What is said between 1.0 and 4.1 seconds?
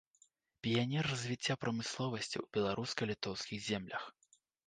развіцця прамысловасці ў беларуска-літоўскіх землях.